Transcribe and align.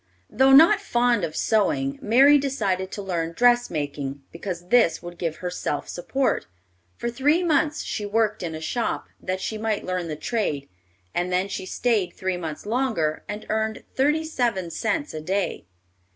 Though 0.31 0.51
not 0.51 0.81
fond 0.81 1.23
of 1.23 1.35
sewing, 1.35 1.99
Mary 2.01 2.39
decided 2.39 2.91
to 2.93 3.03
learn 3.03 3.33
dressmaking, 3.33 4.23
because 4.31 4.69
this 4.69 5.03
would 5.03 5.19
give 5.19 5.35
her 5.35 5.51
self 5.51 5.87
support. 5.87 6.47
For 6.97 7.07
three 7.07 7.43
months 7.43 7.83
she 7.83 8.03
worked 8.07 8.41
in 8.41 8.55
a 8.55 8.61
shop, 8.61 9.09
that 9.21 9.39
she 9.41 9.59
might 9.59 9.85
learn 9.85 10.07
the 10.07 10.15
trade, 10.15 10.67
and 11.13 11.31
then 11.31 11.47
she 11.47 11.67
stayed 11.67 12.13
three 12.13 12.35
months 12.35 12.65
longer 12.65 13.23
and 13.29 13.45
earned 13.49 13.83
thirty 13.93 14.23
seven 14.23 14.71
cents 14.71 15.13
a 15.13 15.21
day. 15.21 15.67